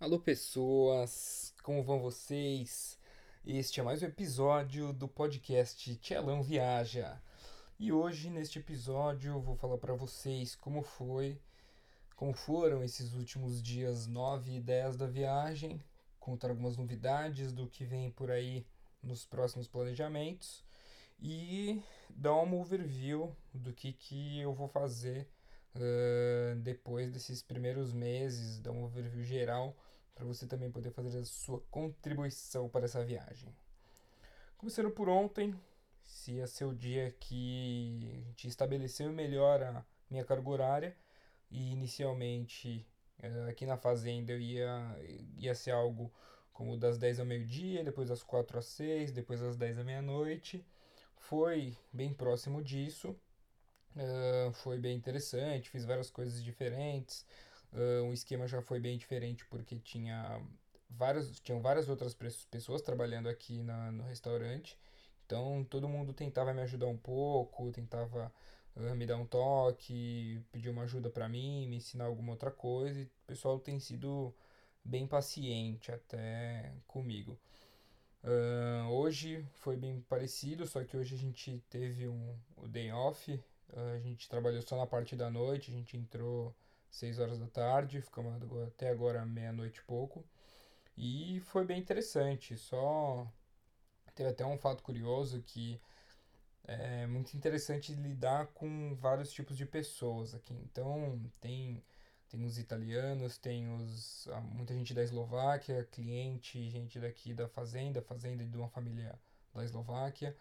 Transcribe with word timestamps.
Alô, 0.00 0.18
pessoas, 0.18 1.52
como 1.62 1.82
vão 1.82 2.00
vocês? 2.00 2.98
Este 3.44 3.80
é 3.80 3.82
mais 3.82 4.02
um 4.02 4.06
episódio 4.06 4.94
do 4.94 5.06
podcast 5.06 5.94
Tchelão 5.96 6.42
Viaja. 6.42 7.20
E 7.78 7.92
hoje, 7.92 8.30
neste 8.30 8.58
episódio, 8.58 9.38
vou 9.38 9.54
falar 9.56 9.76
para 9.76 9.92
vocês 9.92 10.56
como 10.56 10.80
foi, 10.80 11.38
como 12.16 12.32
foram 12.32 12.82
esses 12.82 13.12
últimos 13.12 13.62
dias 13.62 14.06
9 14.06 14.52
e 14.52 14.60
10 14.62 14.96
da 14.96 15.06
viagem, 15.06 15.78
contar 16.18 16.48
algumas 16.48 16.78
novidades 16.78 17.52
do 17.52 17.68
que 17.68 17.84
vem 17.84 18.10
por 18.10 18.30
aí 18.30 18.66
nos 19.02 19.26
próximos 19.26 19.68
planejamentos 19.68 20.64
e 21.20 21.82
dar 22.08 22.36
uma 22.36 22.56
overview 22.56 23.36
do 23.52 23.70
que, 23.74 23.92
que 23.92 24.40
eu 24.40 24.54
vou 24.54 24.66
fazer 24.66 25.28
uh, 25.76 26.56
depois 26.60 27.10
desses 27.10 27.42
primeiros 27.42 27.92
meses, 27.92 28.60
dar 28.60 28.72
um 28.72 28.84
overview 28.84 29.22
geral 29.22 29.76
para 30.14 30.24
você 30.24 30.46
também 30.46 30.70
poder 30.70 30.90
fazer 30.90 31.18
a 31.18 31.24
sua 31.24 31.60
contribuição 31.70 32.68
para 32.68 32.84
essa 32.84 33.04
viagem. 33.04 33.54
Começando 34.58 34.90
por 34.90 35.08
ontem, 35.08 35.54
se 36.04 36.40
é 36.40 36.46
seu 36.46 36.74
dia 36.74 37.14
que 37.18 38.10
a 38.12 38.28
gente 38.28 38.48
estabeleceu 38.48 39.10
melhor 39.12 39.62
a 39.62 39.84
minha 40.10 40.24
carga 40.24 40.50
horária 40.50 40.96
e 41.50 41.72
inicialmente 41.72 42.86
uh, 43.22 43.48
aqui 43.48 43.64
na 43.64 43.76
fazenda 43.76 44.32
eu 44.32 44.40
ia, 44.40 44.98
ia 45.38 45.54
ser 45.54 45.70
algo 45.70 46.12
como 46.52 46.76
das 46.76 46.98
10 46.98 47.20
ao 47.20 47.26
meio-dia, 47.26 47.82
depois 47.82 48.10
das 48.10 48.22
4 48.22 48.58
às 48.58 48.66
6, 48.66 49.12
depois 49.12 49.40
das 49.40 49.56
10 49.56 49.78
à 49.78 49.84
meia-noite. 49.84 50.62
Foi 51.16 51.74
bem 51.90 52.12
próximo 52.12 52.62
disso. 52.62 53.16
Foi 54.54 54.78
bem 54.78 54.96
interessante, 54.96 55.70
fiz 55.70 55.84
várias 55.84 56.10
coisas 56.10 56.42
diferentes. 56.42 57.24
Uh, 57.72 58.02
um 58.04 58.12
esquema 58.12 58.48
já 58.48 58.60
foi 58.60 58.80
bem 58.80 58.98
diferente 58.98 59.44
porque 59.46 59.78
tinha 59.78 60.40
várias, 60.88 61.38
tinham 61.40 61.60
várias 61.60 61.88
outras 61.88 62.14
pessoas 62.50 62.82
trabalhando 62.82 63.28
aqui 63.28 63.62
na, 63.62 63.92
no 63.92 64.02
restaurante. 64.04 64.78
Então 65.26 65.64
todo 65.70 65.88
mundo 65.88 66.12
tentava 66.12 66.52
me 66.52 66.60
ajudar 66.62 66.86
um 66.86 66.96
pouco, 66.96 67.70
tentava 67.70 68.32
uh, 68.76 68.94
me 68.96 69.06
dar 69.06 69.16
um 69.16 69.26
toque, 69.26 70.40
pedir 70.50 70.70
uma 70.70 70.82
ajuda 70.82 71.08
para 71.10 71.28
mim, 71.28 71.68
me 71.68 71.76
ensinar 71.76 72.06
alguma 72.06 72.32
outra 72.32 72.50
coisa. 72.50 73.00
E 73.00 73.04
o 73.04 73.10
pessoal 73.26 73.58
tem 73.58 73.78
sido 73.78 74.34
bem 74.84 75.06
paciente 75.06 75.92
até 75.92 76.72
comigo. 76.86 77.38
Uh, 78.22 78.88
hoje 78.90 79.46
foi 79.54 79.76
bem 79.76 80.00
parecido, 80.08 80.66
só 80.66 80.84
que 80.84 80.96
hoje 80.96 81.14
a 81.14 81.18
gente 81.18 81.62
teve 81.70 82.08
um, 82.08 82.36
o 82.56 82.68
day 82.68 82.92
off, 82.92 83.40
a 83.74 83.98
gente 83.98 84.28
trabalhou 84.28 84.62
só 84.62 84.76
na 84.76 84.86
parte 84.86 85.16
da 85.16 85.30
noite, 85.30 85.70
a 85.70 85.74
gente 85.74 85.96
entrou 85.96 86.54
6 86.90 87.18
horas 87.18 87.38
da 87.38 87.46
tarde, 87.46 88.00
ficamos 88.00 88.34
até 88.66 88.90
agora 88.90 89.24
meia-noite 89.24 89.80
e 89.80 89.84
pouco. 89.84 90.24
E 90.96 91.40
foi 91.40 91.64
bem 91.64 91.80
interessante, 91.80 92.56
só 92.56 93.26
teve 94.14 94.30
até 94.30 94.44
um 94.44 94.58
fato 94.58 94.82
curioso 94.82 95.42
que 95.42 95.80
é 96.64 97.06
muito 97.06 97.34
interessante 97.36 97.94
lidar 97.94 98.48
com 98.48 98.94
vários 98.96 99.32
tipos 99.32 99.56
de 99.56 99.66
pessoas 99.66 100.34
aqui. 100.34 100.54
Então, 100.54 101.20
tem 101.40 101.82
tem 102.30 102.44
os 102.44 102.58
italianos, 102.58 103.36
tem 103.36 103.68
os 103.74 104.28
muita 104.52 104.72
gente 104.72 104.94
da 104.94 105.02
Eslováquia, 105.02 105.84
cliente, 105.90 106.70
gente 106.70 107.00
daqui 107.00 107.34
da 107.34 107.48
fazenda, 107.48 108.00
fazenda 108.00 108.44
de 108.44 108.56
uma 108.56 108.68
família 108.68 109.18
da 109.52 109.64
Eslováquia. 109.64 110.36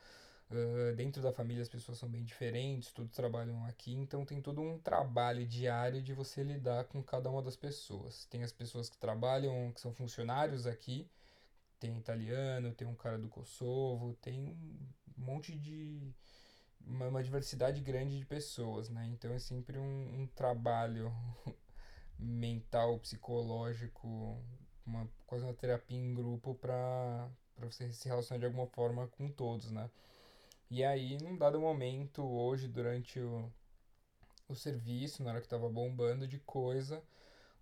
Uh, 0.51 0.95
dentro 0.95 1.21
da 1.21 1.31
família 1.31 1.61
as 1.61 1.69
pessoas 1.69 1.99
são 1.99 2.09
bem 2.09 2.23
diferentes, 2.23 2.91
todos 2.91 3.11
trabalham 3.11 3.63
aqui, 3.65 3.93
então 3.93 4.25
tem 4.25 4.41
todo 4.41 4.59
um 4.59 4.79
trabalho 4.79 5.45
diário 5.45 6.01
de 6.01 6.11
você 6.11 6.41
lidar 6.41 6.85
com 6.85 7.03
cada 7.03 7.29
uma 7.29 7.43
das 7.43 7.55
pessoas. 7.55 8.25
Tem 8.25 8.41
as 8.41 8.51
pessoas 8.51 8.89
que 8.89 8.97
trabalham, 8.97 9.71
que 9.71 9.79
são 9.79 9.93
funcionários 9.93 10.65
aqui, 10.65 11.07
tem 11.79 11.95
italiano, 11.97 12.73
tem 12.73 12.87
um 12.87 12.95
cara 12.95 13.17
do 13.17 13.29
Kosovo, 13.29 14.15
tem 14.21 14.49
um 15.17 15.23
monte 15.23 15.55
de. 15.55 16.11
uma, 16.85 17.07
uma 17.07 17.23
diversidade 17.23 17.79
grande 17.81 18.17
de 18.17 18.25
pessoas, 18.25 18.89
né? 18.89 19.07
Então 19.13 19.31
é 19.31 19.39
sempre 19.39 19.77
um, 19.77 20.21
um 20.21 20.27
trabalho 20.27 21.13
mental, 22.17 22.97
psicológico, 22.99 24.37
uma, 24.85 25.07
quase 25.27 25.43
uma 25.43 25.53
terapia 25.53 25.97
em 25.97 26.13
grupo 26.13 26.55
para 26.55 27.29
você 27.59 27.91
se 27.93 28.07
relacionar 28.09 28.39
de 28.39 28.45
alguma 28.45 28.67
forma 28.67 29.07
com 29.07 29.29
todos, 29.29 29.71
né? 29.71 29.89
E 30.71 30.83
aí, 30.83 31.17
num 31.17 31.35
dado 31.35 31.59
momento, 31.59 32.23
hoje, 32.23 32.67
durante 32.67 33.19
o, 33.19 33.51
o 34.47 34.55
serviço, 34.55 35.23
na 35.23 35.31
hora 35.31 35.41
que 35.41 35.47
tava 35.47 35.67
bombando 35.67 36.27
de 36.27 36.37
coisa, 36.39 37.03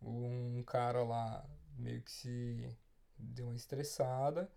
um 0.02 0.62
cara 0.64 1.04
lá 1.04 1.46
meio 1.78 2.02
que 2.02 2.12
se 2.12 2.78
deu 3.18 3.48
uma 3.48 3.56
estressada 3.56 4.52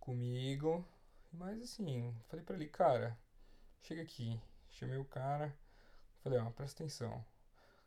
comigo. 0.00 0.84
Mas 1.32 1.62
assim, 1.62 2.12
falei 2.28 2.44
pra 2.44 2.56
ele, 2.56 2.68
cara, 2.68 3.16
chega 3.82 4.02
aqui. 4.02 4.40
Chamei 4.70 4.98
o 4.98 5.04
cara, 5.04 5.56
falei, 6.22 6.40
ó, 6.40 6.50
presta 6.50 6.82
atenção. 6.82 7.24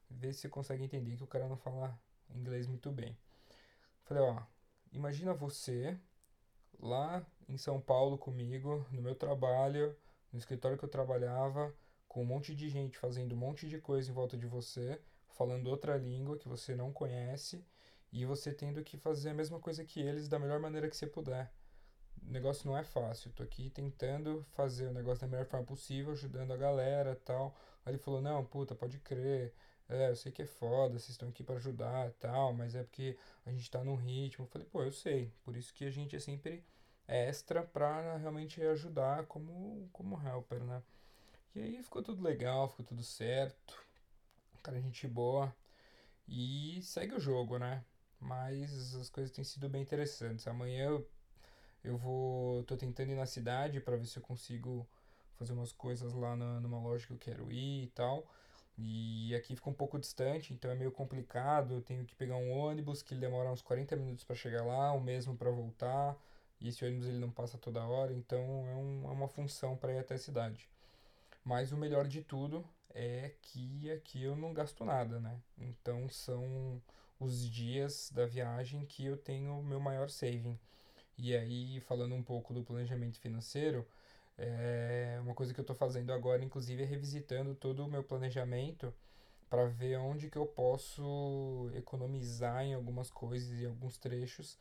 Vê 0.10 0.32
se 0.32 0.42
você 0.42 0.50
consegue 0.50 0.84
entender 0.84 1.18
que 1.18 1.24
o 1.24 1.28
cara 1.28 1.48
não 1.50 1.58
fala 1.58 2.00
inglês 2.34 2.68
muito 2.68 2.90
bem. 2.92 3.18
Falei, 4.06 4.24
ó, 4.24 4.42
imagina 4.94 5.34
você 5.34 6.00
lá 6.80 7.26
em 7.50 7.58
São 7.58 7.82
Paulo 7.82 8.18
comigo, 8.18 8.86
no 8.92 9.02
meu 9.02 9.16
trabalho, 9.16 9.98
no 10.36 10.40
escritório 10.40 10.78
que 10.78 10.84
eu 10.84 10.90
trabalhava, 10.90 11.74
com 12.10 12.22
um 12.22 12.26
monte 12.26 12.54
de 12.54 12.68
gente 12.68 12.98
fazendo 12.98 13.34
um 13.34 13.38
monte 13.38 13.70
de 13.70 13.80
coisa 13.80 14.12
em 14.12 14.14
volta 14.14 14.38
de 14.38 14.46
você, 14.46 15.00
falando 15.30 15.68
outra 15.68 15.96
língua 15.96 16.38
que 16.38 16.48
você 16.48 16.76
não 16.76 16.92
conhece, 16.92 17.66
e 18.12 18.26
você 18.26 18.54
tendo 18.54 18.84
que 18.84 18.98
fazer 18.98 19.30
a 19.30 19.34
mesma 19.34 19.62
coisa 19.62 19.86
que 19.86 20.02
eles 20.02 20.28
da 20.28 20.38
melhor 20.38 20.60
maneira 20.60 20.90
que 20.90 20.98
você 20.98 21.08
puder. 21.08 21.50
O 22.22 22.32
negócio 22.32 22.68
não 22.70 22.78
é 22.78 22.84
fácil. 22.84 23.32
Tô 23.32 23.44
aqui 23.44 23.70
tentando 23.70 24.46
fazer 24.52 24.88
o 24.88 24.94
negócio 24.94 25.22
da 25.22 25.28
melhor 25.28 25.46
forma 25.46 25.66
possível, 25.66 26.12
ajudando 26.12 26.52
a 26.52 26.58
galera 26.58 27.16
tal. 27.24 27.56
Aí 27.86 27.94
ele 27.94 27.98
falou: 27.98 28.22
Não, 28.22 28.44
puta, 28.44 28.76
pode 28.76 29.00
crer. 29.00 29.54
É, 29.88 30.10
eu 30.10 30.16
sei 30.18 30.32
que 30.34 30.42
é 30.42 30.46
foda, 30.46 31.00
vocês 31.00 31.12
estão 31.12 31.30
aqui 31.30 31.44
para 31.44 31.56
ajudar 31.56 32.12
tal, 32.14 32.54
mas 32.54 32.76
é 32.76 32.84
porque 32.84 33.18
a 33.46 33.52
gente 33.52 33.70
tá 33.72 33.84
num 33.84 33.96
ritmo. 33.96 34.46
Eu 34.46 34.50
falei: 34.50 34.68
Pô, 34.68 34.84
eu 34.84 34.92
sei. 34.92 35.32
Por 35.44 35.56
isso 35.56 35.74
que 35.74 35.86
a 35.86 35.92
gente 35.92 36.16
é 36.16 36.20
sempre 36.20 36.64
extra 37.08 37.64
para 37.64 38.18
realmente 38.18 38.62
ajudar 38.62 39.26
como, 39.26 39.90
como 39.92 40.20
helper, 40.22 40.64
né? 40.64 40.82
E 41.56 41.62
aí 41.62 41.84
ficou 41.84 42.04
tudo 42.04 42.22
legal, 42.24 42.68
ficou 42.70 42.86
tudo 42.86 43.04
certo. 43.04 43.82
Cara, 44.62 44.80
gente 44.82 45.08
boa. 45.08 45.56
E 46.28 46.82
segue 46.82 47.16
o 47.16 47.20
jogo, 47.20 47.58
né? 47.58 47.84
Mas 48.20 48.96
as 48.96 49.10
coisas 49.10 49.32
têm 49.32 49.44
sido 49.44 49.70
bem 49.70 49.82
interessantes. 49.82 50.48
Amanhã 50.48 50.86
eu, 50.86 51.10
eu 51.84 51.98
vou. 51.98 52.64
tô 52.64 52.76
tentando 52.76 53.12
ir 53.12 53.16
na 53.16 53.26
cidade 53.26 53.80
para 53.80 53.96
ver 53.96 54.06
se 54.08 54.18
eu 54.18 54.24
consigo 54.24 54.88
fazer 55.36 55.54
umas 55.54 55.72
coisas 55.72 56.14
lá 56.14 56.36
na, 56.36 56.60
numa 56.60 56.80
loja 56.80 57.06
que 57.08 57.14
eu 57.14 57.18
quero 57.18 57.52
ir 57.52 57.84
e 57.84 57.88
tal. 57.88 58.28
E 58.78 59.34
aqui 59.36 59.56
fica 59.56 59.70
um 59.70 59.74
pouco 59.74 59.98
distante, 60.00 60.54
então 60.54 60.70
é 60.70 60.76
meio 60.76 60.92
complicado. 60.92 61.76
Eu 61.76 61.82
tenho 61.82 62.06
que 62.06 62.16
pegar 62.16 62.36
um 62.36 62.52
ônibus 62.52 63.02
que 63.02 63.16
demora 63.16 63.52
uns 63.52 63.62
40 63.62 63.96
minutos 63.96 64.26
para 64.26 64.36
chegar 64.36 64.66
lá, 64.66 64.92
o 64.92 65.00
mesmo 65.00 65.38
para 65.38 65.50
voltar. 65.52 66.18
E 66.60 66.70
esse 66.70 66.86
ônibus 66.86 67.08
ele 67.08 67.20
não 67.20 67.30
passa 67.30 67.58
toda 67.58 67.86
hora, 67.86 68.14
então 68.14 68.40
é, 68.40 68.76
um, 68.76 69.08
é 69.08 69.12
uma 69.12 69.28
função 69.28 69.76
para 69.76 69.94
ir 69.94 70.00
até 70.00 70.16
a 70.16 70.20
cidade. 70.20 70.70
Mas 71.44 71.72
o 71.72 71.78
melhor 71.78 72.08
de 72.08 72.22
tudo 72.22 72.66
é 72.94 73.32
que 73.42 73.92
aqui 73.92 74.24
eu 74.24 74.36
não 74.36 74.54
gasto 74.54 74.84
nada, 74.86 75.20
né? 75.20 75.40
Então 75.58 76.10
são 76.10 76.82
os 77.20 77.50
dias 77.50 78.12
da 78.14 78.26
viagem 78.26 78.86
que 78.86 79.06
eu 79.06 79.18
tenho 79.18 79.62
meu 79.64 79.80
maior 79.80 80.10
saving. 80.10 80.58
E 81.18 81.36
aí, 81.36 81.80
falando 81.82 82.16
um 82.16 82.24
pouco 82.24 82.54
do 82.54 82.64
planejamento 82.64 83.20
financeiro, 83.20 83.86
é 84.38 85.18
uma 85.22 85.34
coisa 85.34 85.54
que 85.54 85.60
eu 85.60 85.64
estou 85.64 85.76
fazendo 85.76 86.12
agora, 86.12 86.44
inclusive, 86.44 86.84
é 86.84 86.86
revisitando 86.86 87.56
todo 87.56 87.86
o 87.86 87.88
meu 87.88 88.04
planejamento 88.04 88.94
para 89.50 89.66
ver 89.66 89.98
onde 89.98 90.30
que 90.30 90.38
eu 90.38 90.46
posso 90.46 91.70
economizar 91.74 92.64
em 92.64 92.74
algumas 92.74 93.10
coisas 93.10 93.60
e 93.60 93.66
alguns 93.66 93.98
trechos 93.98 94.58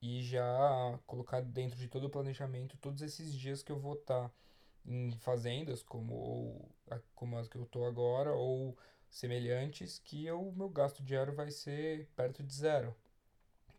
e 0.00 0.22
já 0.22 0.98
colocar 1.06 1.40
dentro 1.40 1.76
de 1.78 1.88
todo 1.88 2.04
o 2.04 2.10
planejamento 2.10 2.76
todos 2.78 3.02
esses 3.02 3.34
dias 3.34 3.62
que 3.62 3.72
eu 3.72 3.78
vou 3.78 3.94
estar 3.94 4.28
tá 4.28 4.34
em 4.86 5.10
fazendas 5.18 5.82
como, 5.82 6.14
ou, 6.14 6.74
como 7.14 7.36
as 7.36 7.48
que 7.48 7.56
eu 7.56 7.64
estou 7.64 7.86
agora 7.86 8.32
ou 8.32 8.76
semelhantes 9.10 9.98
que 9.98 10.30
o 10.30 10.52
meu 10.52 10.68
gasto 10.68 11.02
diário 11.02 11.34
vai 11.34 11.50
ser 11.50 12.06
perto 12.16 12.42
de 12.42 12.54
zero. 12.54 12.94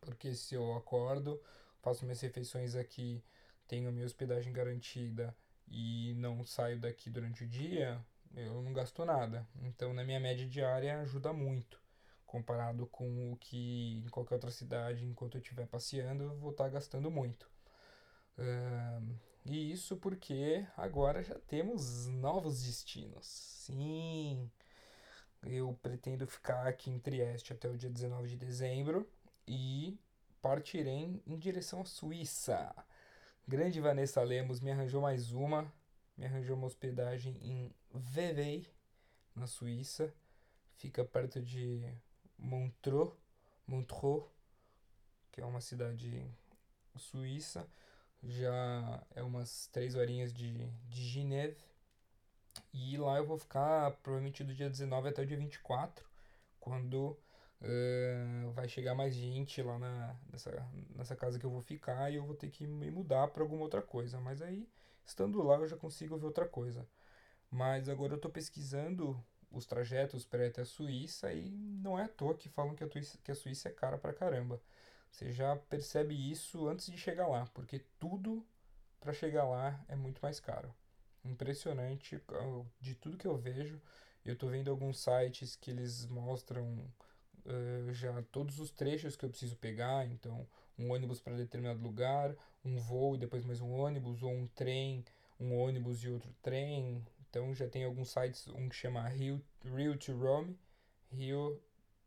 Porque 0.02 0.34
se 0.34 0.56
eu 0.56 0.74
acordo, 0.76 1.42
faço 1.82 2.06
minhas 2.06 2.22
refeições 2.22 2.76
aqui, 2.76 3.24
tenho 3.68 3.92
minha 3.92 4.06
hospedagem 4.06 4.52
garantida 4.52 5.36
e 5.68 6.14
não 6.18 6.44
saio 6.44 6.80
daqui 6.80 7.10
durante 7.10 7.44
o 7.44 7.48
dia, 7.48 8.04
eu 8.36 8.62
não 8.62 8.74
gasto 8.74 9.06
nada. 9.06 9.48
Então, 9.62 9.94
na 9.94 10.04
minha 10.04 10.20
média 10.20 10.48
diária, 10.48 11.00
ajuda 11.00 11.34
muito 11.34 11.80
comparado 12.30 12.86
com 12.88 13.32
o 13.34 13.38
que 13.38 14.04
em 14.06 14.10
qualquer 14.10 14.36
outra 14.36 14.52
cidade, 14.52 15.04
enquanto 15.04 15.36
eu 15.36 15.42
estiver 15.42 15.66
passeando, 15.68 16.24
eu 16.24 16.36
vou 16.38 16.52
estar 16.52 16.70
gastando 16.70 17.10
muito. 17.10 17.50
Uh, 18.38 19.16
e 19.46 19.72
isso 19.72 19.98
porque 19.98 20.64
agora 20.78 21.24
já 21.24 21.36
temos 21.40 22.06
novos 22.08 22.64
destinos. 22.64 23.26
Sim, 23.26 24.50
eu 25.44 25.78
pretendo 25.82 26.28
ficar 26.28 26.68
aqui 26.68 26.92
em 26.92 27.00
Trieste 27.00 27.52
até 27.52 27.68
o 27.68 27.76
dia 27.76 27.90
19 27.90 28.30
de 28.30 28.38
dezembro 28.38 29.10
e 29.48 30.00
partirei 30.40 31.22
em 31.26 31.38
direção 31.38 31.82
à 31.82 31.86
Suíça. 31.86 32.74
Grande 33.48 33.82
Vanessa 33.82 34.22
Lemos 34.22 34.60
me 34.60 34.72
arranjou 34.72 35.02
mais 35.02 35.32
uma, 35.32 35.74
me 36.16 36.28
arranjou 36.28 36.56
uma 36.56 36.68
hospedagem 36.68 37.36
em 37.42 37.74
Vevey, 37.92 38.68
na 39.36 39.48
Suíça. 39.48 40.14
Fica 40.76 41.04
perto 41.04 41.42
de 41.42 41.84
Montreux, 42.40 43.12
Montreux, 43.68 44.24
que 45.32 45.42
é 45.42 45.46
uma 45.46 45.62
cidade 45.62 46.26
suíça. 46.98 47.68
Já 48.24 49.04
é 49.16 49.24
umas 49.24 49.68
três 49.68 49.96
horinhas 49.96 50.34
de, 50.34 50.68
de 50.90 51.08
Geneve. 51.08 51.58
E 52.74 52.98
lá 52.98 53.18
eu 53.18 53.26
vou 53.26 53.38
ficar 53.38 53.92
provavelmente 54.04 54.44
do 54.44 54.54
dia 54.54 54.70
19 54.70 55.10
até 55.10 55.22
o 55.22 55.26
dia 55.26 55.38
24, 55.38 56.06
quando 56.60 57.18
uh, 57.62 58.52
vai 58.52 58.68
chegar 58.68 58.96
mais 58.96 59.14
gente 59.16 59.62
lá 59.62 59.78
na, 59.80 60.16
nessa, 60.32 60.70
nessa 60.96 61.16
casa 61.16 61.40
que 61.40 61.46
eu 61.46 61.50
vou 61.50 61.62
ficar 61.62 62.12
e 62.12 62.16
eu 62.16 62.26
vou 62.26 62.36
ter 62.36 62.50
que 62.50 62.68
me 62.68 62.92
mudar 62.92 63.28
para 63.30 63.44
alguma 63.44 63.64
outra 63.64 63.82
coisa. 63.82 64.20
Mas 64.20 64.42
aí, 64.42 64.68
estando 65.06 65.42
lá, 65.42 65.56
eu 65.56 65.68
já 65.68 65.78
consigo 65.78 66.18
ver 66.18 66.26
outra 66.26 66.48
coisa. 66.48 66.86
Mas 67.50 67.90
agora 67.90 68.14
eu 68.14 68.18
estou 68.18 68.32
pesquisando 68.32 69.20
os 69.52 69.66
trajetos 69.66 70.26
para 70.26 70.48
até 70.48 70.62
a 70.62 70.66
Suíça 70.66 71.34
e 71.34 71.50
não 71.50 71.98
é 71.98 72.04
à 72.04 72.08
toa 72.08 72.36
que 72.36 72.50
falam 72.50 72.76
que 72.76 72.84
a, 72.84 72.88
que 72.88 73.32
a 73.32 73.36
Suíça 73.36 73.70
é 73.70 73.72
cara 73.72 73.98
pra 73.98 74.14
caramba. 74.14 74.62
Você 75.12 75.32
já 75.32 75.56
percebe 75.56 76.14
isso 76.14 76.68
antes 76.68 76.88
de 76.88 76.98
chegar 76.98 77.28
lá, 77.28 77.46
porque 77.54 77.84
tudo 78.00 78.46
para 79.00 79.14
chegar 79.14 79.46
lá 79.46 79.84
é 79.88 79.96
muito 79.96 80.20
mais 80.22 80.40
caro. 80.40 80.74
Impressionante 81.24 82.22
de 82.80 82.96
tudo 82.96 83.18
que 83.18 83.28
eu 83.28 83.38
vejo. 83.38 83.82
Eu 84.24 84.36
tô 84.36 84.48
vendo 84.48 84.70
alguns 84.70 85.00
sites 85.00 85.56
que 85.56 85.72
eles 85.72 86.06
mostram 86.06 86.66
uh, 87.46 87.94
já 87.94 88.22
todos 88.32 88.60
os 88.60 88.70
trechos 88.70 89.16
que 89.16 89.26
eu 89.26 89.30
preciso 89.30 89.56
pegar, 89.58 90.06
então 90.06 90.48
um 90.78 90.92
ônibus 90.92 91.20
para 91.20 91.36
determinado 91.36 91.82
lugar, 91.82 92.36
um 92.64 92.78
voo 92.78 93.16
e 93.16 93.20
depois 93.20 93.44
mais 93.44 93.60
um 93.60 93.72
ônibus, 93.72 94.22
ou 94.22 94.32
um 94.32 94.48
trem, 94.48 95.04
um 95.40 95.58
ônibus 95.58 96.04
e 96.04 96.10
outro 96.10 96.34
trem. 96.42 97.04
Então 97.30 97.54
já 97.54 97.68
tem 97.68 97.84
alguns 97.84 98.10
sites, 98.10 98.48
um 98.48 98.68
que 98.68 98.76
chama 98.76 99.08
Rio, 99.08 99.42
Rio 99.64 99.98
to 99.98 100.18
Rome, 100.18 100.58
Rio 101.12 101.62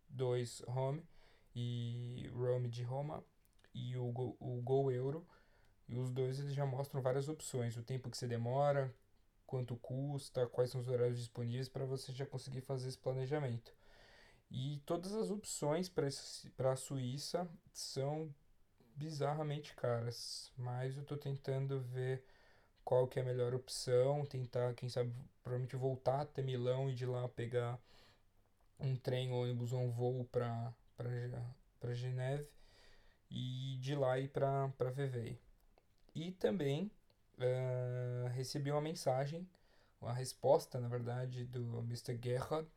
2 0.09 0.63
Rome 0.67 1.03
e 1.55 2.29
Rome 2.35 2.69
de 2.69 2.83
Roma 2.83 3.25
e 3.75 3.97
o 3.97 4.11
Go, 4.11 4.37
o 4.41 4.61
Go 4.63 4.91
Euro. 4.91 5.27
E 5.89 5.97
os 5.97 6.11
dois 6.11 6.41
eles 6.41 6.55
já 6.55 6.65
mostram 6.67 7.03
várias 7.03 7.29
opções, 7.29 7.77
o 7.77 7.83
tempo 7.83 8.11
que 8.11 8.17
você 8.17 8.27
demora, 8.27 8.95
quanto 9.47 9.77
custa, 9.77 10.47
quais 10.47 10.71
são 10.71 10.81
os 10.81 10.89
horários 10.89 11.19
disponíveis 11.19 11.69
para 11.69 11.85
você 11.85 12.13
já 12.13 12.25
conseguir 12.25 12.63
fazer 12.63 12.89
esse 12.89 12.99
planejamento. 12.99 13.75
E 14.51 14.83
todas 14.87 15.15
as 15.15 15.31
opções 15.31 15.89
para 15.89 16.73
a 16.73 16.77
Suíça 16.77 17.49
são 17.73 18.35
bizarramente 18.95 19.75
caras, 19.75 20.53
mas 20.57 20.97
eu 20.97 21.03
estou 21.03 21.17
tentando 21.17 21.81
ver 21.81 22.25
qual 22.85 23.07
que 23.07 23.19
é 23.19 23.23
a 23.23 23.25
melhor 23.25 23.55
opção, 23.55 24.25
tentar, 24.27 24.75
quem 24.75 24.89
sabe, 24.89 25.13
provavelmente 25.43 25.77
voltar 25.77 26.21
até 26.23 26.43
Milão 26.43 26.91
e 26.91 26.95
de 26.95 27.07
lá 27.07 27.29
pegar 27.29 27.79
um 28.79 28.97
trem, 28.97 29.33
ônibus 29.33 29.73
ou 29.73 29.81
um 29.81 29.91
voo 29.91 30.25
para 30.31 30.73
para 31.81 31.95
Geneve 31.95 32.47
e 33.31 33.77
de 33.81 33.95
lá 33.95 34.19
ir 34.19 34.29
para 34.29 34.69
Vevey. 34.95 35.39
E 36.15 36.31
também 36.33 36.91
uh, 37.39 38.29
recebi 38.29 38.71
uma 38.71 38.81
mensagem, 38.81 39.49
uma 40.01 40.13
resposta, 40.13 40.79
na 40.79 40.89
verdade, 40.89 41.45
do 41.45 41.81
Mr. 41.81 42.19
Gerhard, 42.23 42.69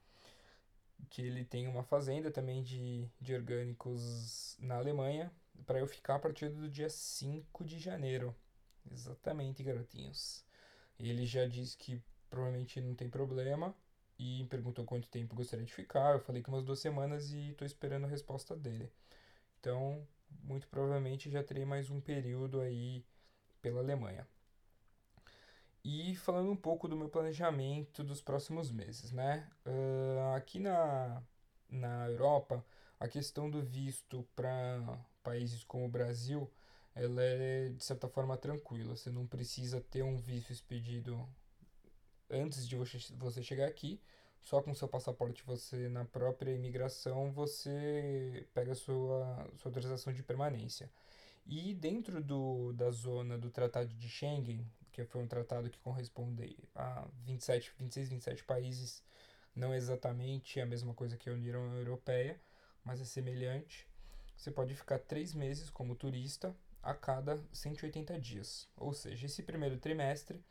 que 1.09 1.21
ele 1.21 1.43
tem 1.43 1.67
uma 1.67 1.83
fazenda 1.83 2.31
também 2.31 2.63
de, 2.63 3.07
de 3.21 3.35
orgânicos 3.35 4.57
na 4.59 4.75
Alemanha, 4.75 5.31
para 5.65 5.79
eu 5.79 5.87
ficar 5.87 6.15
a 6.15 6.19
partir 6.19 6.49
do 6.49 6.69
dia 6.69 6.89
5 6.89 7.63
de 7.63 7.77
janeiro. 7.77 8.35
Exatamente, 8.91 9.63
garotinhos. 9.63 10.45
Ele 10.99 11.25
já 11.25 11.45
disse 11.45 11.77
que 11.77 12.01
provavelmente 12.29 12.79
não 12.81 12.95
tem 12.95 13.09
problema 13.09 13.75
e 14.17 14.45
perguntou 14.49 14.85
quanto 14.85 15.09
tempo 15.09 15.35
gostaria 15.35 15.65
de 15.65 15.73
ficar. 15.73 16.13
Eu 16.13 16.19
falei 16.19 16.41
que 16.41 16.49
umas 16.49 16.63
duas 16.63 16.79
semanas 16.79 17.31
e 17.31 17.49
estou 17.49 17.65
esperando 17.65 18.05
a 18.05 18.09
resposta 18.09 18.55
dele. 18.55 18.91
Então, 19.59 20.07
muito 20.43 20.67
provavelmente 20.67 21.29
já 21.29 21.43
terei 21.43 21.65
mais 21.65 21.89
um 21.89 21.99
período 21.99 22.61
aí 22.61 23.03
pela 23.61 23.79
Alemanha. 23.79 24.27
E 25.83 26.15
falando 26.15 26.49
um 26.49 26.55
pouco 26.55 26.87
do 26.87 26.95
meu 26.95 27.09
planejamento 27.09 28.03
dos 28.03 28.21
próximos 28.21 28.71
meses, 28.71 29.11
né? 29.11 29.47
Uh, 29.65 30.33
aqui 30.35 30.57
na, 30.59 31.21
na 31.69 32.07
Europa, 32.07 32.65
a 32.99 33.07
questão 33.07 33.49
do 33.49 33.61
visto 33.61 34.27
para 34.35 34.99
países 35.21 35.63
como 35.63 35.85
o 35.85 35.89
Brasil, 35.89 36.51
ela 36.95 37.21
é 37.21 37.69
de 37.69 37.83
certa 37.83 38.07
forma 38.07 38.37
tranquila. 38.37 38.95
Você 38.95 39.09
não 39.09 39.27
precisa 39.27 39.81
ter 39.81 40.03
um 40.03 40.17
visto 40.17 40.51
expedido 40.51 41.27
antes 42.29 42.67
de 42.67 42.75
você, 42.75 43.43
chegar 43.43 43.67
aqui. 43.67 44.01
Só 44.41 44.61
com 44.61 44.73
seu 44.73 44.87
passaporte, 44.87 45.43
você 45.43 45.89
na 45.89 46.05
própria 46.05 46.51
imigração, 46.51 47.31
você 47.31 48.47
pega 48.53 48.75
sua, 48.75 49.49
sua 49.57 49.69
autorização 49.69 50.13
de 50.13 50.23
permanência. 50.23 50.89
E 51.45 51.73
dentro 51.73 52.23
do, 52.23 52.71
da 52.73 52.91
zona 52.91 53.37
do 53.37 53.49
Tratado 53.49 53.93
de 53.93 54.07
Schengen, 54.07 54.65
que 54.91 55.03
foi 55.03 55.21
um 55.21 55.27
tratado 55.27 55.69
que 55.69 55.79
corresponde 55.79 56.57
a 56.75 57.07
27, 57.25 57.73
26, 57.77 58.09
27 58.09 58.43
países, 58.43 59.03
não 59.55 59.73
exatamente 59.73 60.59
a 60.59 60.65
mesma 60.65 60.93
coisa 60.93 61.17
que 61.17 61.29
a 61.29 61.33
União 61.33 61.75
Europeia, 61.77 62.39
mas 62.83 63.01
é 63.01 63.05
semelhante. 63.05 63.87
Você 64.37 64.51
pode 64.51 64.75
ficar 64.75 64.99
três 64.99 65.33
meses 65.33 65.69
como 65.69 65.95
turista 65.95 66.55
a 66.85 66.93
cada 66.93 67.43
180 67.51 68.17
dias. 68.19 68.69
Ou 68.77 68.93
seja, 68.93 69.25
esse 69.25 69.43
primeiro 69.43 69.77
trimestre 69.77 70.41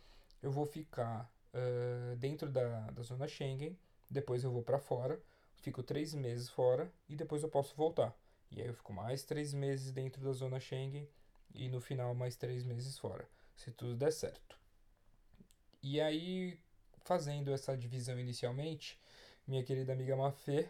eu 0.42 0.50
vou 0.50 0.66
ficar 0.66 1.32
uh, 1.54 2.16
dentro 2.16 2.50
da, 2.50 2.90
da 2.90 3.02
zona 3.02 3.26
Schengen, 3.26 3.78
depois 4.10 4.44
eu 4.44 4.50
vou 4.50 4.62
para 4.62 4.78
fora, 4.78 5.19
fico 5.56 5.82
três 5.82 6.12
meses 6.12 6.50
fora 6.50 6.92
e 7.08 7.16
depois 7.16 7.42
eu 7.42 7.48
posso 7.48 7.75
voltar. 7.75 8.14
E 8.50 8.60
aí 8.60 8.66
eu 8.66 8.75
fico 8.75 8.92
mais 8.92 9.22
três 9.22 9.54
meses 9.54 9.90
dentro 9.90 10.22
da 10.22 10.32
zona 10.32 10.60
Schengen 10.60 11.08
e 11.54 11.69
no 11.70 11.81
final 11.81 12.14
mais 12.14 12.36
três 12.36 12.64
meses 12.64 12.98
fora 12.98 13.26
se 13.56 13.70
tudo 13.70 13.94
der 13.94 14.12
certo. 14.12 14.58
E 15.82 16.00
aí, 16.00 16.58
fazendo 17.04 17.52
essa 17.52 17.76
divisão 17.76 18.19
inicialmente, 18.19 18.98
minha 19.46 19.62
querida 19.62 19.92
amiga 19.92 20.16
Mafê, 20.16 20.69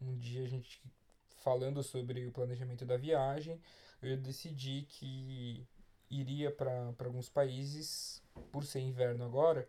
um 0.00 0.16
dia 0.16 0.42
a 0.42 0.48
gente 0.48 0.82
falando 1.28 1.82
sobre 1.82 2.26
o 2.26 2.32
planejamento 2.32 2.84
da 2.84 2.96
viagem, 2.96 3.60
eu 4.02 4.16
decidi 4.16 4.82
que 4.88 5.66
iria 6.10 6.50
para 6.50 6.94
alguns 7.00 7.28
países, 7.28 8.22
por 8.52 8.64
ser 8.64 8.80
inverno 8.80 9.24
agora, 9.24 9.68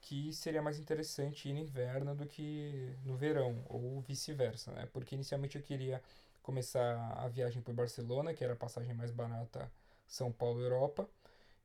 que 0.00 0.32
seria 0.32 0.62
mais 0.62 0.78
interessante 0.78 1.48
ir 1.48 1.52
no 1.52 1.60
inverno 1.60 2.14
do 2.14 2.26
que 2.26 2.96
no 3.04 3.16
verão, 3.16 3.64
ou 3.68 4.00
vice-versa, 4.02 4.72
né? 4.72 4.88
Porque 4.92 5.14
inicialmente 5.14 5.56
eu 5.56 5.62
queria 5.62 6.02
começar 6.42 7.12
a 7.18 7.28
viagem 7.28 7.60
por 7.62 7.74
Barcelona, 7.74 8.32
que 8.34 8.44
era 8.44 8.54
a 8.54 8.56
passagem 8.56 8.94
mais 8.94 9.10
barata 9.10 9.70
São 10.06 10.32
Paulo-Europa, 10.32 11.08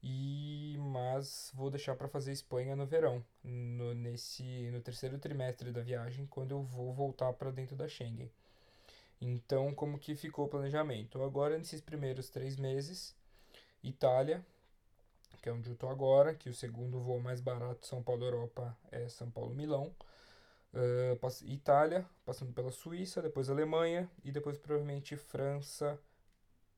e 0.02 0.76
mas 0.80 1.52
vou 1.54 1.70
deixar 1.70 1.96
para 1.96 2.08
fazer 2.10 2.34
Espanha 2.34 2.76
no 2.76 2.86
verão, 2.86 3.24
no, 3.44 3.94
nesse 3.94 4.44
no 4.72 4.82
terceiro 4.82 5.18
trimestre 5.18 5.72
da 5.72 5.82
viagem, 5.82 6.26
quando 6.28 6.52
eu 6.52 6.62
vou 6.64 6.92
voltar 6.94 7.32
para 7.34 7.52
dentro 7.52 7.76
da 7.76 7.88
Schengen. 7.88 8.30
Então, 9.22 9.74
como 9.74 9.98
que 9.98 10.16
ficou 10.16 10.46
o 10.46 10.50
planejamento? 10.50 11.24
Agora, 11.24 11.58
nesses 11.58 11.82
primeiros 11.82 12.30
três 12.30 12.58
meses, 12.58 13.16
Itália, 13.82 14.46
que 15.42 15.50
é 15.50 15.52
onde 15.52 15.70
eu 15.70 15.74
estou 15.74 15.90
agora, 15.90 16.34
que 16.34 16.50
o 16.50 16.54
segundo 16.54 17.02
voo 17.02 17.20
mais 17.20 17.42
barato 17.42 17.86
São 17.86 18.02
Paulo-Europa 18.02 18.78
é 18.92 19.10
São 19.10 19.30
Paulo-Milão. 19.30 19.94
Uh, 20.74 21.20
Itália, 21.46 22.06
passando 22.26 22.54
pela 22.54 22.72
Suíça, 22.72 23.22
depois 23.22 23.50
Alemanha 23.50 24.10
e 24.24 24.32
depois 24.32 24.58
provavelmente 24.58 25.16
França, 25.16 26.00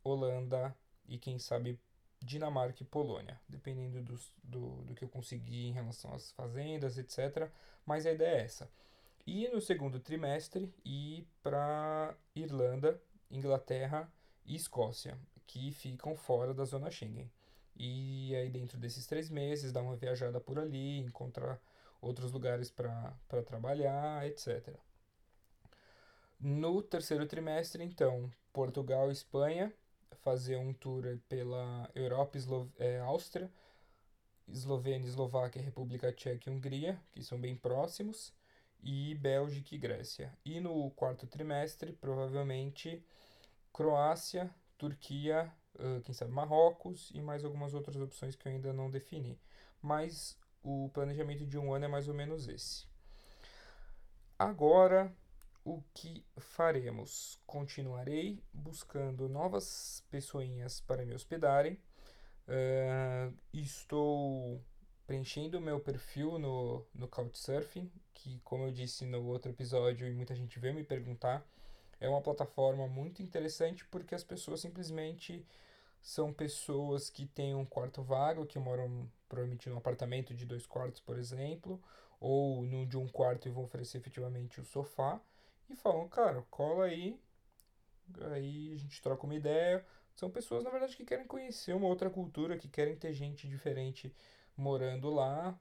Holanda 0.03 0.75
e 1.07 1.17
quem 1.17 1.39
sabe 1.39 1.79
Dinamarca 2.19 2.81
e 2.81 2.85
Polônia, 2.85 3.39
dependendo 3.47 4.01
do, 4.01 4.19
do, 4.43 4.83
do 4.83 4.95
que 4.95 5.03
eu 5.03 5.09
conseguir 5.09 5.67
em 5.67 5.71
relação 5.71 6.13
às 6.13 6.31
fazendas, 6.31 6.97
etc. 6.97 7.49
Mas 7.85 8.05
a 8.05 8.11
ideia 8.11 8.37
é 8.37 8.43
essa. 8.43 8.69
E 9.27 9.47
no 9.49 9.59
segundo 9.59 9.99
trimestre, 9.99 10.71
ir 10.83 11.27
para 11.41 12.15
Irlanda, 12.35 13.01
Inglaterra 13.29 14.11
e 14.45 14.55
Escócia, 14.55 15.17
que 15.47 15.71
ficam 15.71 16.15
fora 16.15 16.53
da 16.53 16.63
zona 16.63 16.91
Schengen. 16.91 17.31
E 17.75 18.35
aí, 18.35 18.49
dentro 18.49 18.77
desses 18.77 19.07
três 19.07 19.29
meses, 19.29 19.73
dar 19.73 19.81
uma 19.81 19.95
viajada 19.95 20.39
por 20.39 20.59
ali, 20.59 20.99
encontrar 20.99 21.59
outros 21.99 22.31
lugares 22.31 22.69
para 22.69 23.43
trabalhar, 23.47 24.25
etc. 24.27 24.77
No 26.39 26.83
terceiro 26.83 27.25
trimestre, 27.25 27.83
então, 27.83 28.31
Portugal 28.53 29.09
e 29.09 29.13
Espanha, 29.13 29.73
fazer 30.21 30.57
um 30.57 30.71
tour 30.71 31.17
pela 31.27 31.89
Europa, 31.95 32.37
Eslo 32.37 32.71
é, 32.77 32.99
Áustria, 32.99 33.51
Eslovênia, 34.47 35.07
Eslováquia, 35.07 35.61
República 35.61 36.13
Tcheca 36.13 36.49
e 36.49 36.53
Hungria, 36.53 37.01
que 37.11 37.23
são 37.23 37.39
bem 37.39 37.55
próximos, 37.55 38.31
e 38.85 39.15
Bélgica 39.15 39.73
e 39.73 39.77
Grécia. 39.79 40.31
E 40.45 40.61
no 40.61 40.91
quarto 40.91 41.25
trimestre, 41.25 41.91
provavelmente, 41.93 43.03
Croácia, 43.73 44.49
Turquia, 44.77 45.51
quem 46.03 46.13
sabe 46.13 46.31
Marrocos 46.31 47.11
e 47.13 47.19
mais 47.19 47.43
algumas 47.43 47.73
outras 47.73 47.97
opções 47.97 48.35
que 48.35 48.47
eu 48.47 48.51
ainda 48.51 48.71
não 48.71 48.89
defini. 48.89 49.41
Mas 49.81 50.39
o 50.63 50.89
planejamento 50.93 51.45
de 51.45 51.57
um 51.57 51.73
ano 51.73 51.85
é 51.85 51.87
mais 51.87 52.07
ou 52.07 52.13
menos 52.13 52.47
esse. 52.47 52.87
Agora, 54.37 55.11
o 55.63 55.81
que 55.93 56.23
faremos? 56.37 57.41
Continuarei 57.47 58.43
buscando 58.53 59.27
novas 59.27 60.03
pessoinhas 60.11 60.79
para 60.79 61.03
me 61.05 61.13
hospedarem. 61.15 61.79
Uh, 62.47 63.35
estou 63.51 64.61
preenchendo 65.05 65.61
meu 65.61 65.79
perfil 65.79 66.39
no, 66.39 66.85
no 66.93 67.07
Couchsurfing, 67.07 67.91
que, 68.13 68.39
como 68.43 68.65
eu 68.65 68.71
disse 68.71 69.05
no 69.05 69.23
outro 69.25 69.51
episódio 69.51 70.07
e 70.07 70.13
muita 70.13 70.35
gente 70.35 70.59
veio 70.59 70.73
me 70.73 70.83
perguntar, 70.83 71.45
é 71.99 72.09
uma 72.09 72.21
plataforma 72.21 72.87
muito 72.87 73.21
interessante 73.21 73.85
porque 73.85 74.15
as 74.15 74.23
pessoas 74.23 74.61
simplesmente 74.61 75.45
são 76.01 76.31
pessoas 76.33 77.09
que 77.09 77.25
têm 77.25 77.55
um 77.55 77.65
quarto 77.65 78.03
vago, 78.03 78.45
que 78.45 78.59
moram 78.59 79.09
provavelmente 79.27 79.69
num 79.69 79.77
apartamento 79.77 80.33
de 80.33 80.45
dois 80.45 80.65
quartos, 80.65 81.01
por 81.01 81.17
exemplo, 81.17 81.81
ou 82.19 82.63
no 82.63 82.85
de 82.85 82.97
um 82.97 83.07
quarto 83.07 83.47
e 83.47 83.51
vão 83.51 83.63
oferecer 83.63 83.97
efetivamente 83.97 84.61
o 84.61 84.65
sofá, 84.65 85.19
e 85.69 85.75
falam, 85.75 86.07
cara, 86.07 86.43
cola 86.49 86.85
aí, 86.85 87.19
aí 88.31 88.71
a 88.73 88.77
gente 88.77 89.01
troca 89.01 89.25
uma 89.25 89.35
ideia. 89.35 89.83
São 90.15 90.29
pessoas, 90.29 90.63
na 90.63 90.69
verdade, 90.69 90.95
que 90.95 91.03
querem 91.03 91.25
conhecer 91.25 91.73
uma 91.73 91.87
outra 91.87 92.09
cultura, 92.09 92.57
que 92.57 92.67
querem 92.67 92.95
ter 92.95 93.11
gente 93.13 93.47
diferente 93.47 94.13
morando 94.57 95.09
lá. 95.09 95.57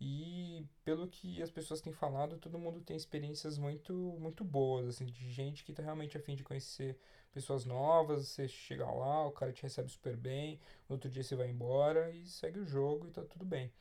E 0.00 0.66
pelo 0.84 1.08
que 1.08 1.40
as 1.42 1.50
pessoas 1.50 1.80
têm 1.80 1.92
falado, 1.92 2.36
todo 2.38 2.58
mundo 2.58 2.80
tem 2.80 2.96
experiências 2.96 3.56
muito 3.58 3.94
muito 4.20 4.44
boas, 4.44 4.86
assim, 4.88 5.06
de 5.06 5.30
gente 5.30 5.64
que 5.64 5.72
tá 5.72 5.82
realmente 5.82 6.16
afim 6.16 6.34
de 6.34 6.44
conhecer 6.44 6.98
pessoas 7.32 7.64
novas, 7.64 8.28
você 8.28 8.46
chega 8.48 8.84
lá, 8.86 9.26
o 9.26 9.32
cara 9.32 9.52
te 9.52 9.62
recebe 9.62 9.90
super 9.90 10.16
bem, 10.16 10.60
no 10.88 10.96
outro 10.96 11.10
dia 11.10 11.22
você 11.22 11.34
vai 11.36 11.48
embora 11.48 12.10
e 12.10 12.26
segue 12.26 12.60
o 12.60 12.66
jogo 12.66 13.06
e 13.08 13.10
tá 13.10 13.22
tudo 13.22 13.44
bem. 13.44 13.72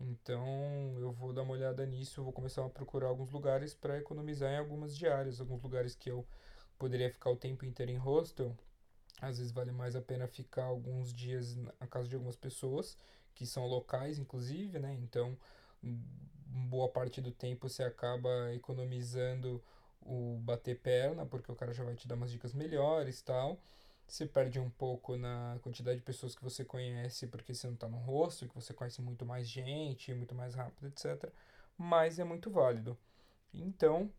Então 0.00 0.44
eu 0.98 1.12
vou 1.12 1.32
dar 1.32 1.42
uma 1.42 1.52
olhada 1.52 1.86
nisso, 1.86 2.22
vou 2.22 2.32
começar 2.32 2.64
a 2.64 2.68
procurar 2.68 3.08
alguns 3.08 3.30
lugares 3.30 3.74
para 3.74 3.98
economizar 3.98 4.50
em 4.52 4.58
algumas 4.58 4.96
diárias, 4.96 5.40
alguns 5.40 5.62
lugares 5.62 5.94
que 5.94 6.10
eu 6.10 6.26
poderia 6.78 7.10
ficar 7.10 7.30
o 7.30 7.36
tempo 7.36 7.64
inteiro 7.64 7.92
em 7.92 7.96
hostel. 7.96 8.56
Às 9.20 9.38
vezes 9.38 9.52
vale 9.52 9.70
mais 9.70 9.94
a 9.94 10.02
pena 10.02 10.26
ficar 10.26 10.64
alguns 10.64 11.14
dias 11.14 11.54
na 11.56 11.86
casa 11.86 12.08
de 12.08 12.16
algumas 12.16 12.36
pessoas 12.36 12.98
que 13.34 13.46
são 13.46 13.66
locais, 13.66 14.18
inclusive, 14.18 14.78
né? 14.78 14.94
Então, 15.02 15.36
boa 16.46 16.88
parte 16.88 17.20
do 17.20 17.30
tempo 17.30 17.68
você 17.68 17.82
acaba 17.82 18.52
economizando 18.54 19.62
o 20.00 20.38
bater 20.42 20.78
perna, 20.78 21.24
porque 21.26 21.50
o 21.50 21.54
cara 21.54 21.72
já 21.72 21.84
vai 21.84 21.94
te 21.94 22.08
dar 22.08 22.14
umas 22.14 22.30
dicas 22.30 22.52
melhores 22.52 23.22
tal. 23.22 23.58
Você 24.06 24.26
perde 24.26 24.58
um 24.58 24.68
pouco 24.68 25.16
na 25.16 25.58
quantidade 25.62 25.98
de 25.98 26.04
pessoas 26.04 26.34
que 26.34 26.42
você 26.42 26.64
conhece, 26.64 27.26
porque 27.26 27.54
você 27.54 27.66
não 27.66 27.74
está 27.74 27.88
no 27.88 27.98
rosto, 27.98 28.48
que 28.48 28.54
você 28.54 28.74
conhece 28.74 29.00
muito 29.00 29.24
mais 29.24 29.48
gente, 29.48 30.12
muito 30.12 30.34
mais 30.34 30.54
rápido, 30.54 30.88
etc. 30.88 31.30
Mas 31.78 32.18
é 32.18 32.24
muito 32.24 32.50
válido. 32.50 32.98
Então, 33.54 34.10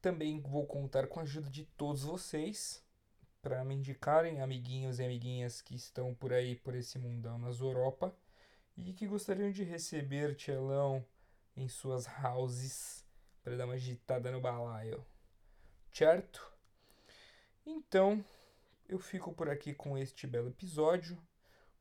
também 0.00 0.40
vou 0.40 0.66
contar 0.66 1.06
com 1.06 1.20
a 1.20 1.22
ajuda 1.22 1.50
de 1.50 1.64
todos 1.76 2.02
vocês 2.02 2.82
para 3.42 3.64
me 3.64 3.74
indicarem 3.74 4.40
amiguinhos 4.40 4.98
e 4.98 5.04
amiguinhas 5.04 5.62
que 5.62 5.74
estão 5.74 6.14
por 6.14 6.32
aí, 6.32 6.56
por 6.56 6.74
esse 6.74 6.98
mundão 6.98 7.38
nas 7.38 7.60
Europa 7.60 8.14
e 8.84 8.92
que 8.92 9.06
gostariam 9.06 9.50
de 9.50 9.62
receber 9.62 10.34
Tchelão 10.34 11.04
em 11.56 11.68
suas 11.68 12.06
houses 12.24 13.04
para 13.42 13.56
dar 13.56 13.64
uma 13.64 13.74
agitada 13.74 14.30
no 14.30 14.40
balaio. 14.40 15.04
Certo? 15.92 16.50
Então, 17.66 18.24
eu 18.88 18.98
fico 18.98 19.32
por 19.32 19.48
aqui 19.48 19.74
com 19.74 19.96
este 19.98 20.26
belo 20.26 20.48
episódio. 20.48 21.18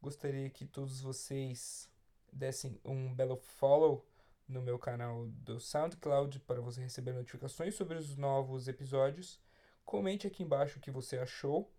Gostaria 0.01 0.49
que 0.49 0.65
todos 0.65 1.01
vocês 1.01 1.89
dessem 2.31 2.79
um 2.83 3.13
belo 3.13 3.37
follow 3.37 4.05
no 4.47 4.61
meu 4.61 4.79
canal 4.79 5.27
do 5.27 5.59
SoundCloud 5.59 6.39
para 6.41 6.61
você 6.61 6.81
receber 6.81 7.13
notificações 7.13 7.75
sobre 7.75 7.97
os 7.97 8.15
novos 8.15 8.67
episódios. 8.67 9.39
Comente 9.85 10.27
aqui 10.27 10.43
embaixo 10.43 10.77
o 10.77 10.81
que 10.81 10.91
você 10.91 11.17
achou. 11.17 11.71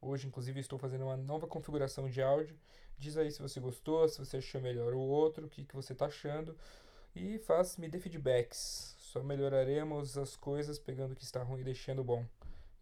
Hoje, 0.00 0.26
inclusive, 0.26 0.60
estou 0.60 0.78
fazendo 0.78 1.04
uma 1.04 1.16
nova 1.16 1.46
configuração 1.46 2.08
de 2.08 2.22
áudio. 2.22 2.56
Diz 2.98 3.16
aí 3.16 3.30
se 3.30 3.42
você 3.42 3.60
gostou, 3.60 4.08
se 4.08 4.18
você 4.18 4.38
achou 4.38 4.60
melhor 4.60 4.94
o 4.94 5.00
outro, 5.00 5.46
o 5.46 5.48
que, 5.48 5.64
que 5.64 5.74
você 5.74 5.92
está 5.92 6.06
achando. 6.06 6.56
E 7.14 7.38
faz, 7.38 7.76
me 7.76 7.88
dê 7.88 7.98
feedbacks. 7.98 8.94
Só 8.98 9.22
melhoraremos 9.22 10.18
as 10.18 10.36
coisas 10.36 10.78
pegando 10.78 11.12
o 11.12 11.16
que 11.16 11.24
está 11.24 11.42
ruim 11.42 11.60
e 11.60 11.64
deixando 11.64 12.04
bom. 12.04 12.26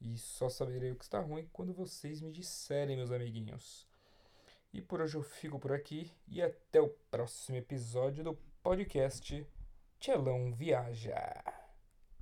E 0.00 0.18
só 0.18 0.48
saberei 0.48 0.90
o 0.90 0.96
que 0.96 1.04
está 1.04 1.20
ruim 1.20 1.48
quando 1.52 1.72
vocês 1.72 2.20
me 2.20 2.30
disserem, 2.30 2.96
meus 2.96 3.10
amiguinhos. 3.10 3.86
E 4.72 4.80
por 4.80 5.00
hoje 5.00 5.16
eu 5.16 5.22
fico 5.22 5.58
por 5.58 5.72
aqui 5.72 6.10
e 6.26 6.42
até 6.42 6.80
o 6.80 6.88
próximo 7.10 7.56
episódio 7.56 8.24
do 8.24 8.34
podcast 8.62 9.46
Tchelão 10.00 10.52
Viaja. 10.52 11.63